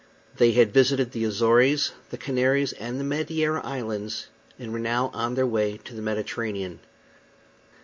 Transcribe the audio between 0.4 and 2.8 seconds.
had visited the Azores, the Canaries,